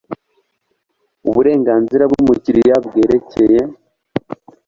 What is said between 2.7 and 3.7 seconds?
bwerekeye